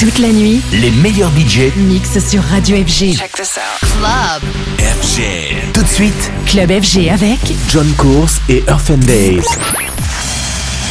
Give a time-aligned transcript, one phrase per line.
[0.00, 3.14] Toute la nuit, Les meilleurs budgets mix sur Radio FG.
[3.18, 3.86] Check this out.
[3.90, 4.42] Club.
[4.78, 5.72] FG.
[5.74, 7.38] Tout de suite, Club FG avec
[7.68, 9.44] John Course et Earth and Days.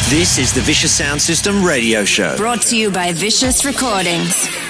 [0.08, 2.36] This is the Vicious Sound System radio show.
[2.36, 4.69] Brought to you by Vicious Recordings.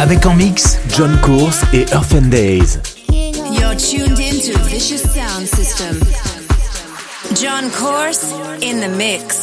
[0.00, 2.80] Avec en mix John Course et Earth Days.
[3.10, 6.00] You're tuned into Vicious Sound System.
[7.34, 8.32] John Course
[8.62, 9.39] in the mix.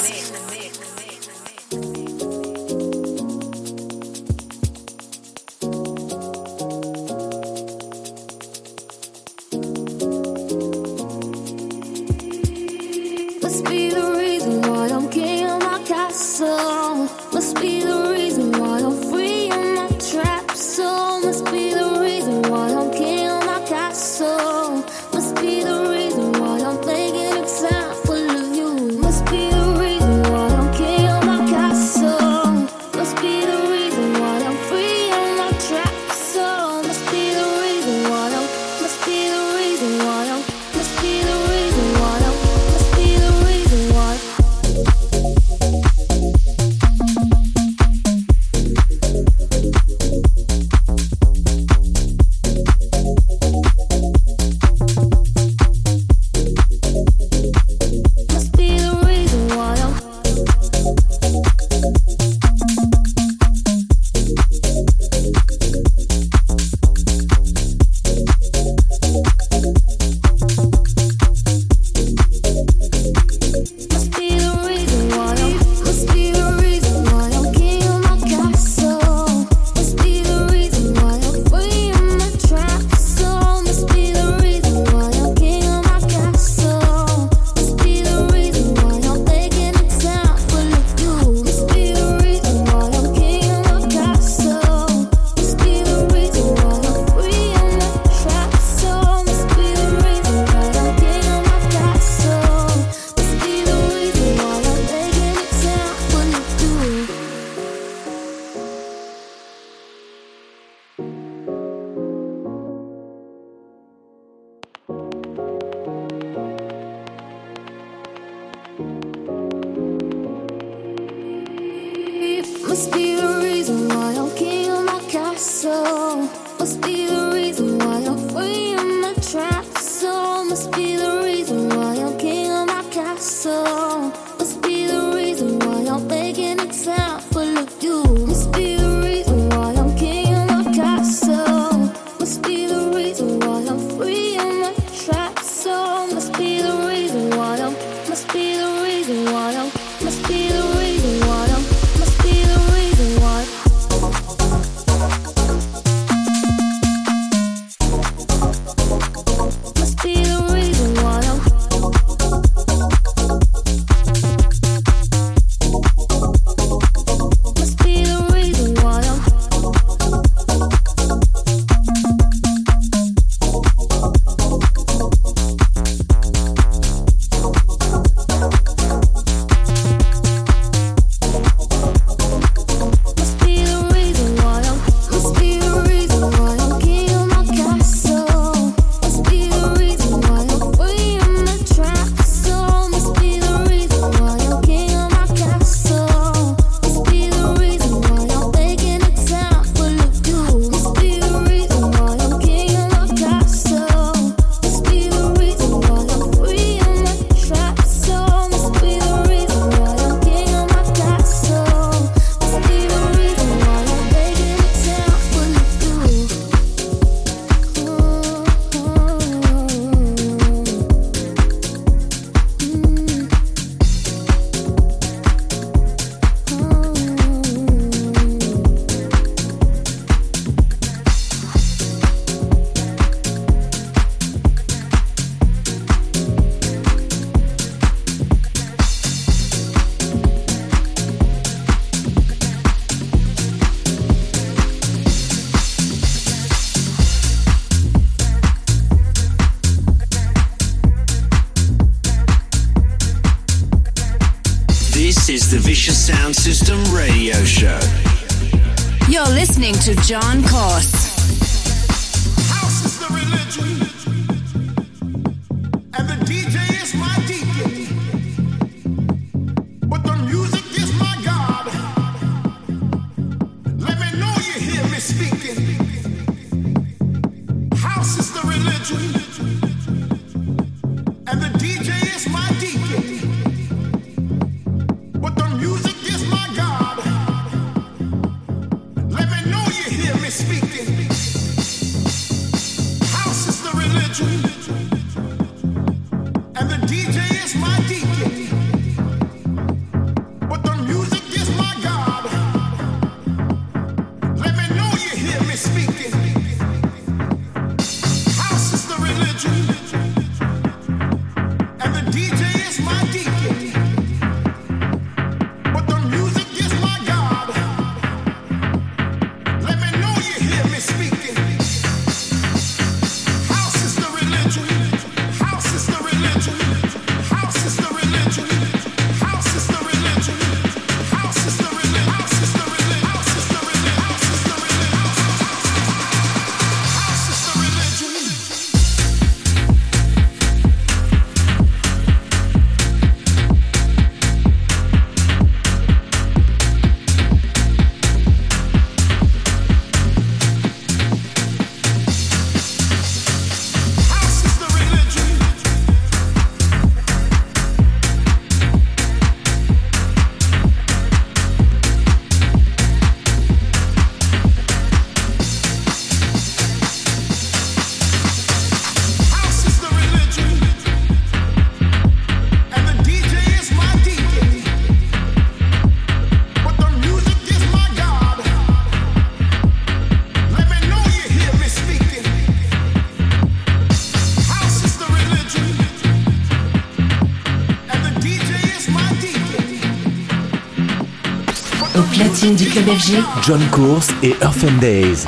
[392.57, 393.23] Du.
[393.43, 395.27] John Course et Earth Days.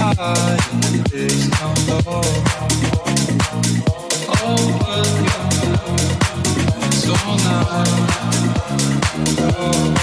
[0.00, 2.22] High and days down low.
[4.42, 4.98] Over,
[7.24, 7.88] all night.
[9.56, 9.97] Oh.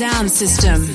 [0.00, 0.89] Sound system.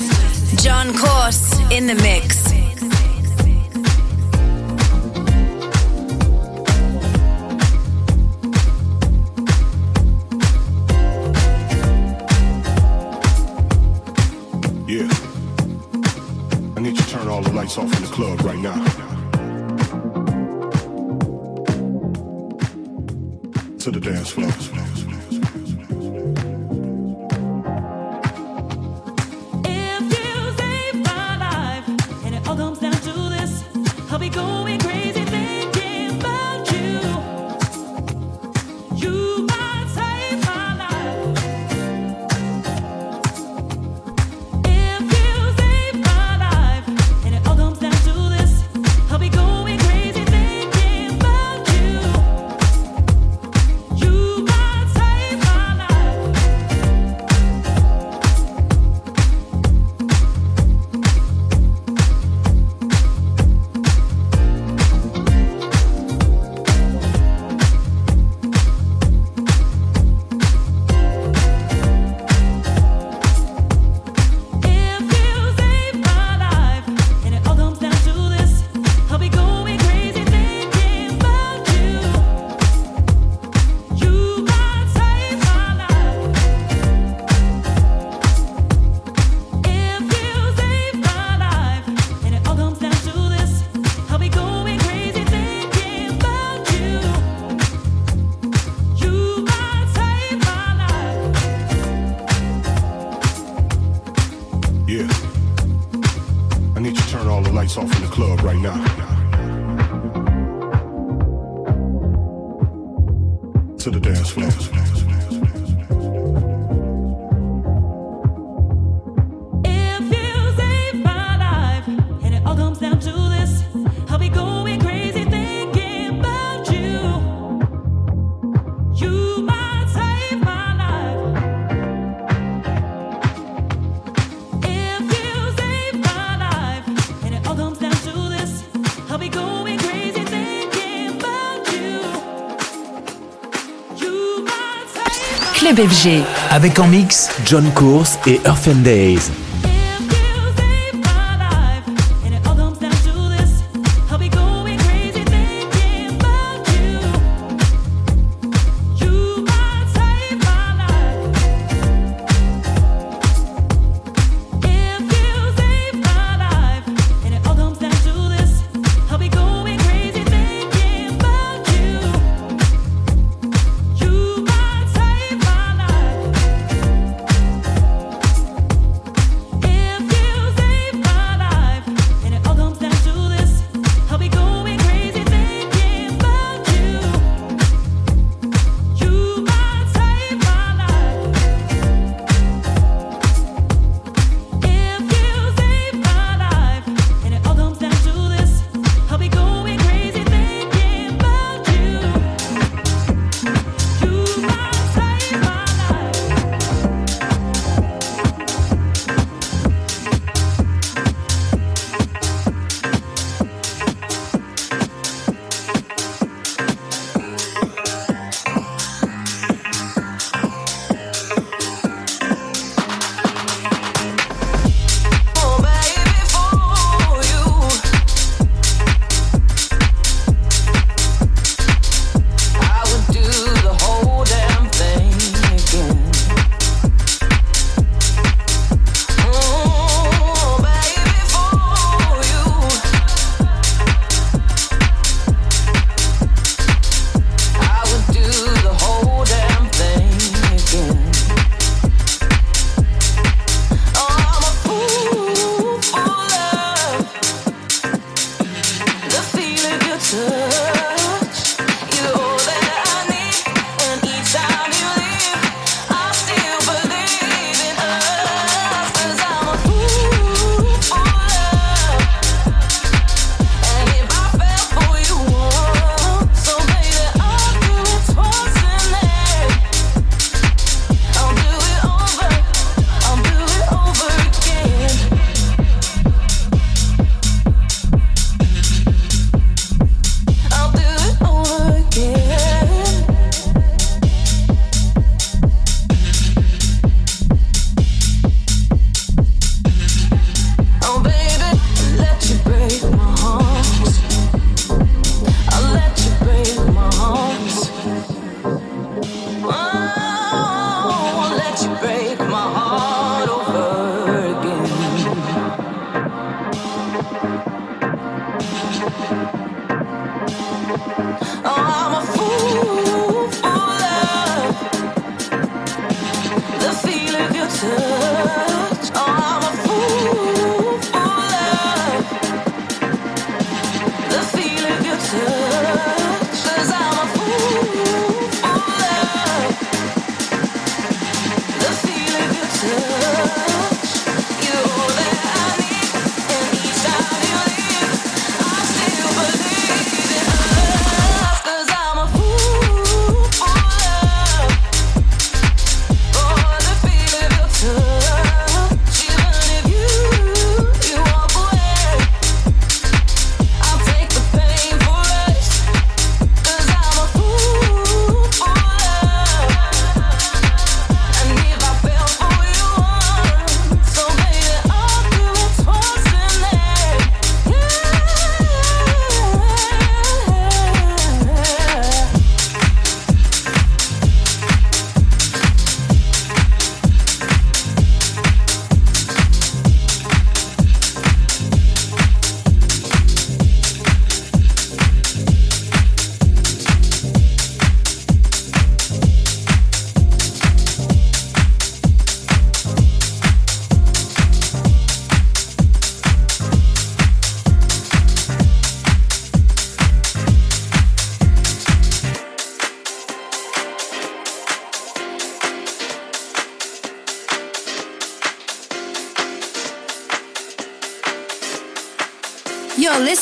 [146.50, 149.45] Avec en mix John Course et Earth Days.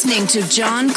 [0.05, 0.93] Listening to John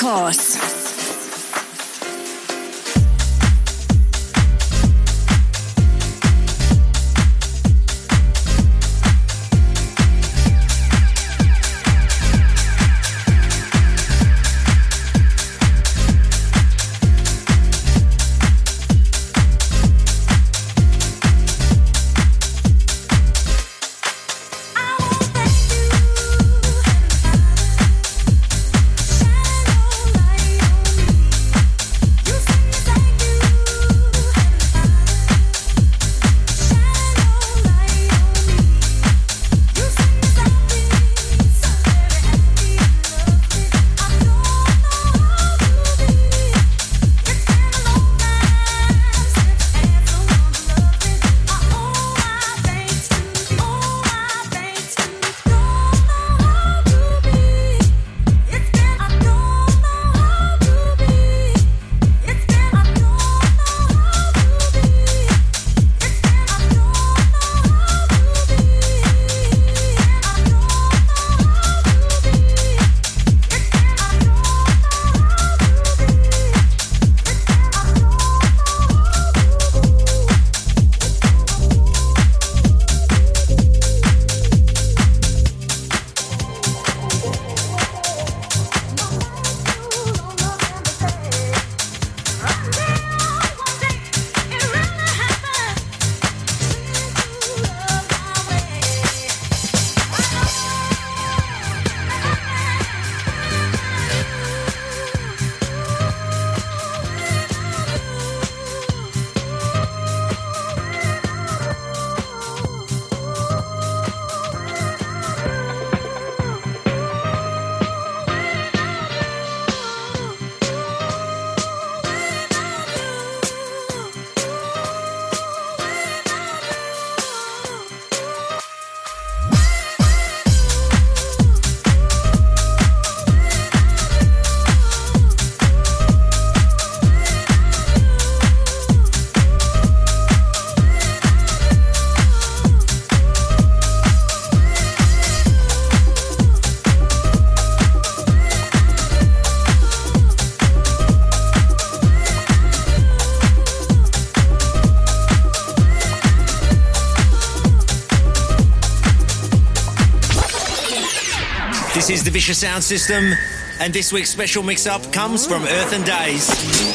[162.28, 162.34] Course.
[162.34, 163.34] Vicious Sound System.
[163.80, 166.50] And this week's special mix-up comes from Earth and Days.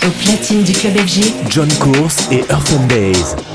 [0.05, 3.52] Au platine du club FG, John Course et Earth and Days.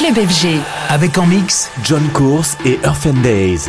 [0.00, 0.58] Club FG.
[0.88, 3.68] Avec en mix John Course et Earthen Days.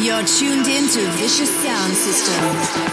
[0.00, 2.91] You're tuned into Vicious Sound System.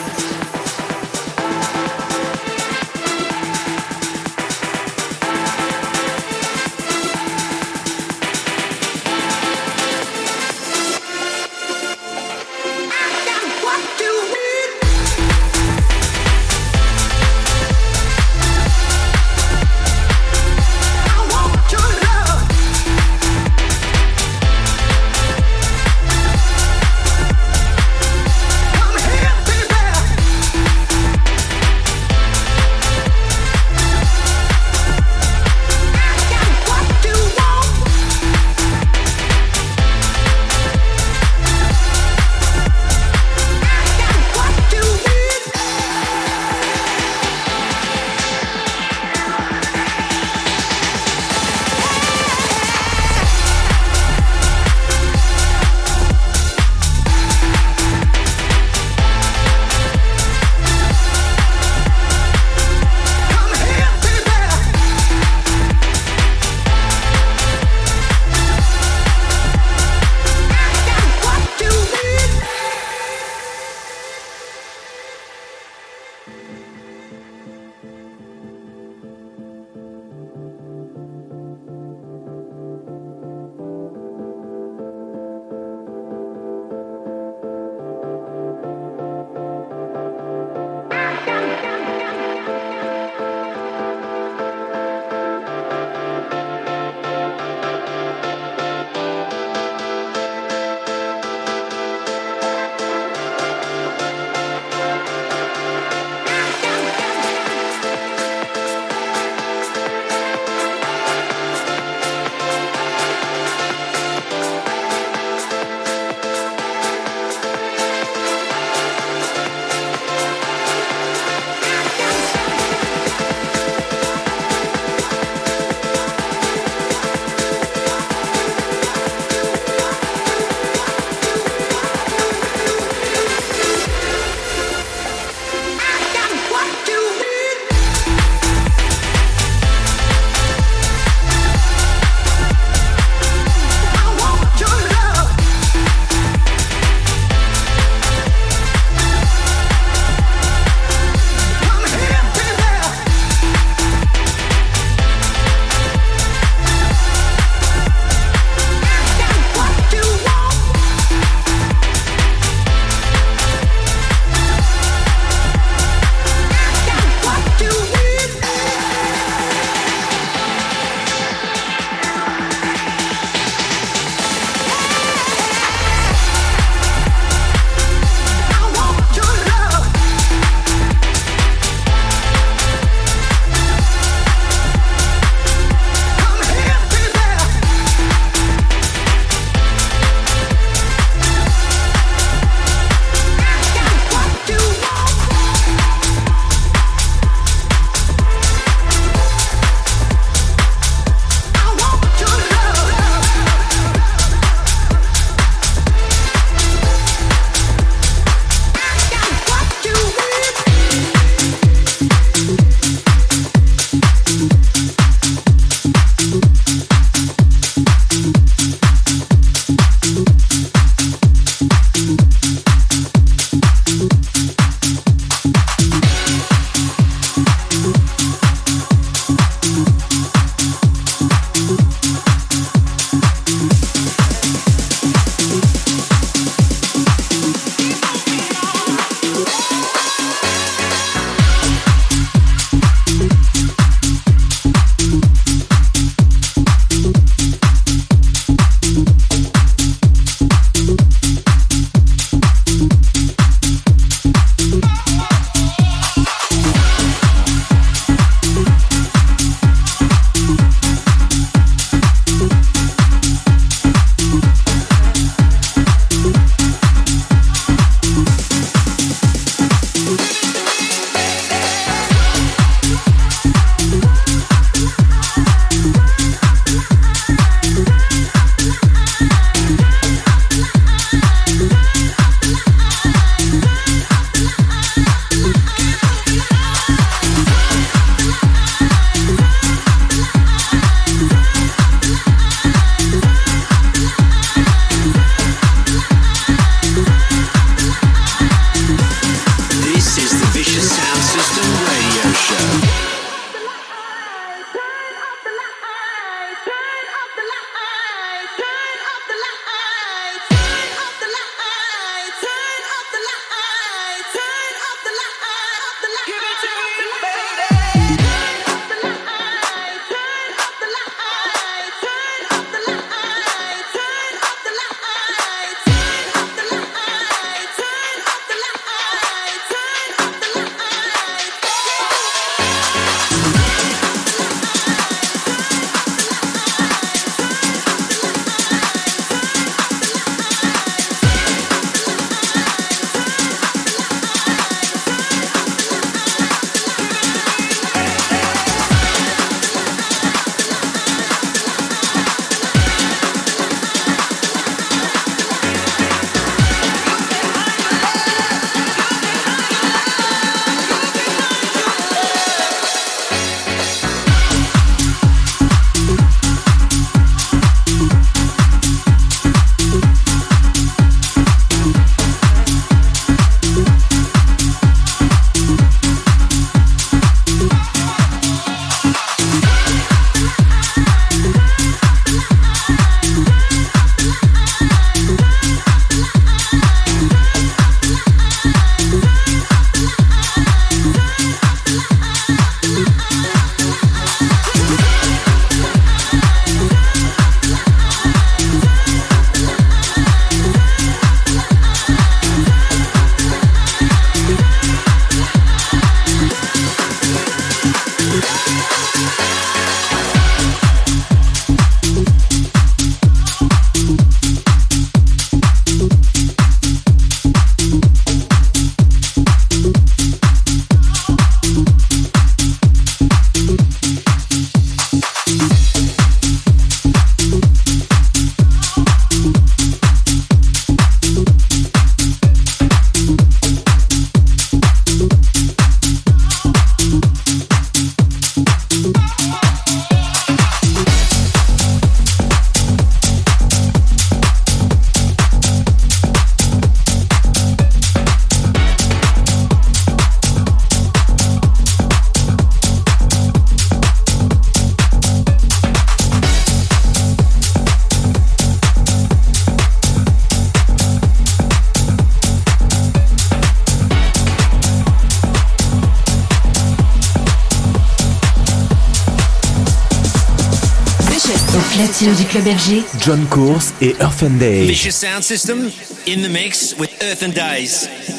[472.20, 474.86] stylo du club FG, John Course et Earth and Day.
[474.86, 475.89] Vicious Sound System
[476.26, 478.39] in the mix with Earth and Days.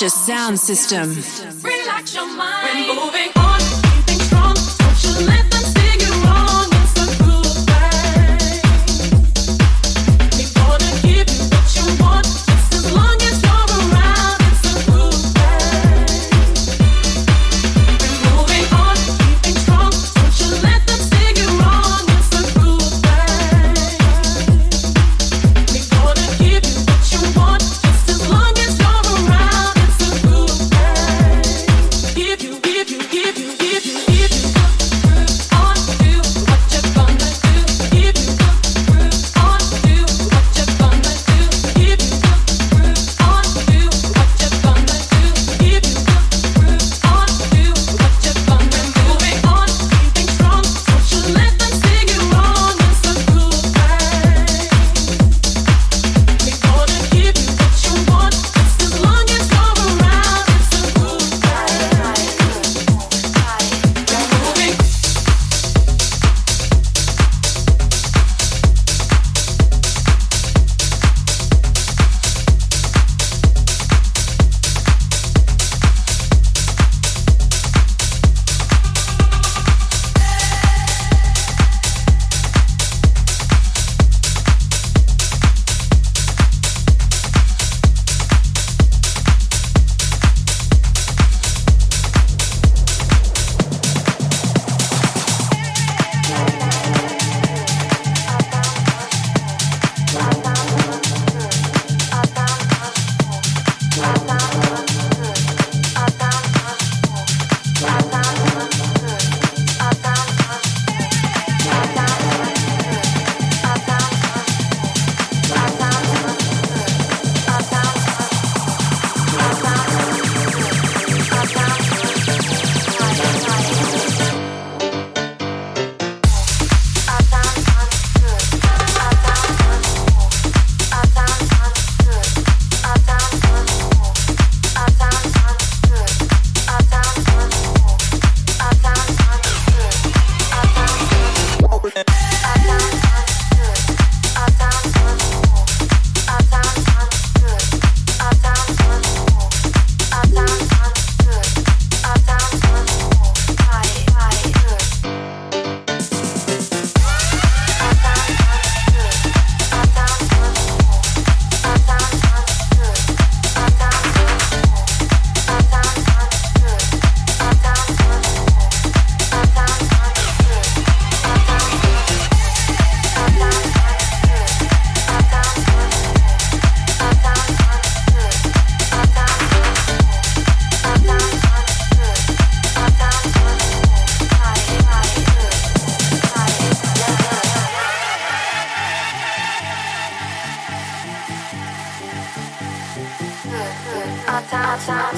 [0.00, 1.59] Vicious sound system.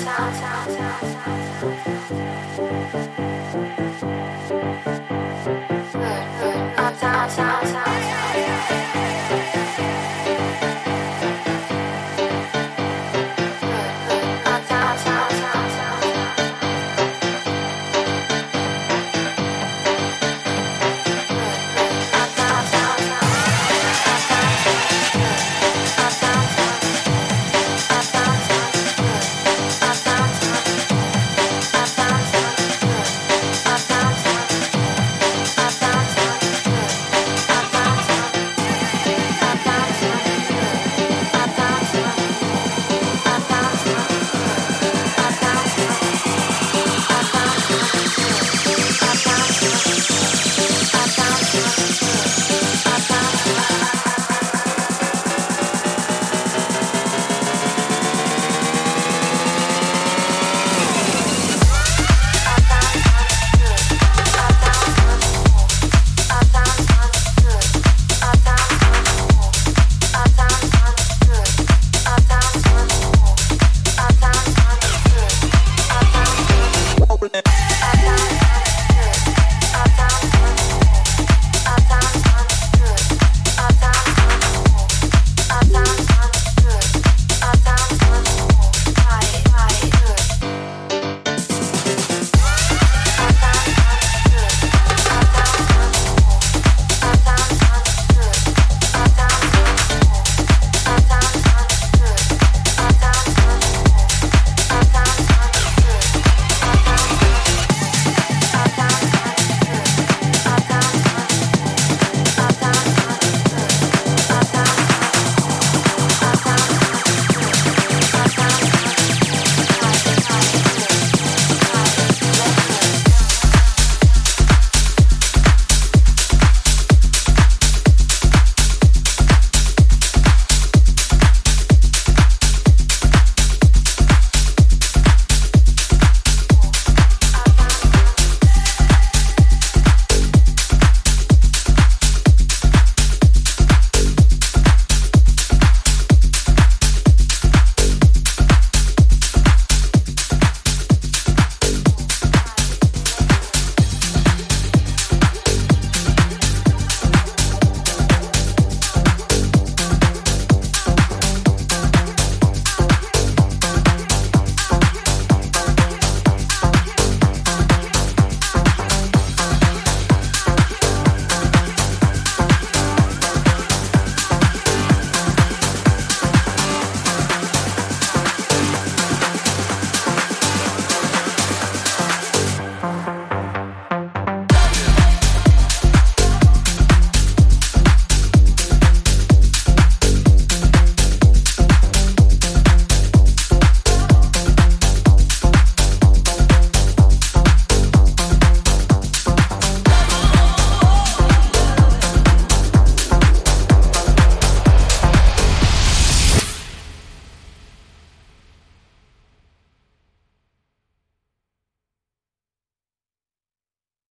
[0.04, 0.66] 唱，唱，
[1.84, 2.01] 唱。